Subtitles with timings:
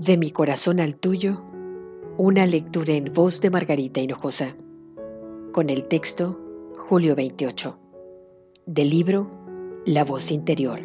[0.00, 1.42] De mi corazón al tuyo,
[2.16, 4.56] una lectura en voz de Margarita Hinojosa,
[5.52, 6.40] con el texto
[6.78, 7.78] Julio 28,
[8.64, 9.30] del libro
[9.84, 10.80] La voz interior,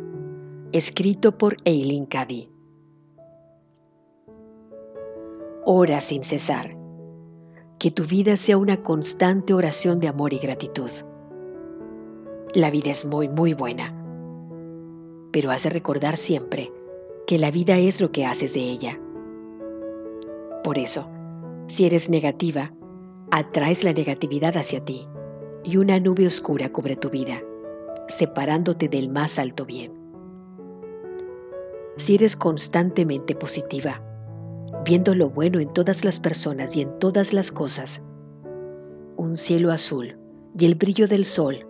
[0.74, 2.50] escrito por Eileen Cady.
[5.64, 6.76] Ora sin cesar,
[7.80, 10.92] que tu vida sea una constante oración de amor y gratitud.
[12.54, 13.96] La vida es muy, muy buena,
[15.32, 16.70] pero has de recordar siempre
[17.26, 19.00] que la vida es lo que haces de ella
[20.66, 21.08] por eso,
[21.68, 22.74] si eres negativa,
[23.30, 25.08] atraes la negatividad hacia ti
[25.64, 27.40] y una nube oscura cubre tu vida,
[28.08, 29.94] separándote del más alto bien.
[31.98, 34.02] Si eres constantemente positiva,
[34.84, 38.02] viendo lo bueno en todas las personas y en todas las cosas,
[39.18, 40.18] un cielo azul
[40.58, 41.64] y el brillo del sol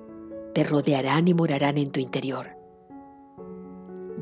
[0.54, 2.48] te rodearán y morarán en tu interior.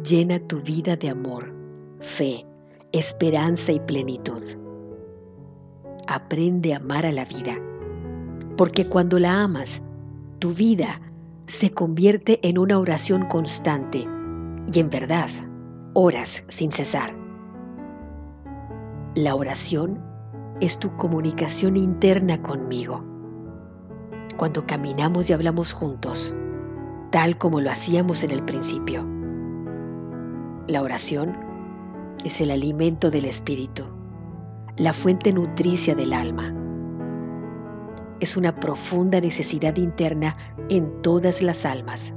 [0.03, 1.53] Llena tu vida de amor,
[2.01, 2.43] fe,
[2.91, 4.62] esperanza y plenitud
[6.07, 7.57] aprende a amar a la vida,
[8.57, 9.81] porque cuando la amas,
[10.39, 11.01] tu vida
[11.47, 14.07] se convierte en una oración constante
[14.71, 15.29] y en verdad,
[15.93, 17.15] oras sin cesar.
[19.15, 19.99] La oración
[20.61, 23.03] es tu comunicación interna conmigo.
[24.37, 26.33] Cuando caminamos y hablamos juntos,
[27.11, 29.05] tal como lo hacíamos en el principio.
[30.67, 31.37] La oración
[32.23, 33.83] es el alimento del espíritu
[34.77, 36.53] la fuente nutricia del alma.
[38.19, 40.35] Es una profunda necesidad interna
[40.69, 42.13] en todas las almas.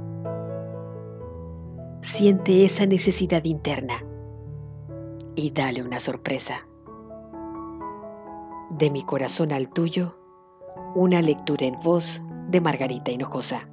[2.01, 4.03] Siente esa necesidad interna
[5.35, 6.67] y dale una sorpresa.
[8.71, 10.17] De mi corazón al tuyo,
[10.95, 13.69] una lectura en voz de Margarita Hinojosa.